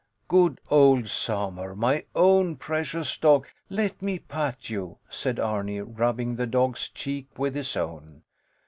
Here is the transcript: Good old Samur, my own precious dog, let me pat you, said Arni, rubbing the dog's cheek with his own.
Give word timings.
Good 0.27 0.59
old 0.71 1.09
Samur, 1.09 1.75
my 1.75 2.05
own 2.15 2.55
precious 2.55 3.15
dog, 3.19 3.45
let 3.69 4.01
me 4.01 4.17
pat 4.17 4.67
you, 4.67 4.97
said 5.11 5.39
Arni, 5.39 5.79
rubbing 5.81 6.37
the 6.37 6.47
dog's 6.47 6.89
cheek 6.89 7.27
with 7.37 7.53
his 7.53 7.77
own. 7.77 8.23